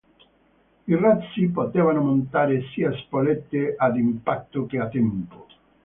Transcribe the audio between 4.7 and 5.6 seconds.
a tempo.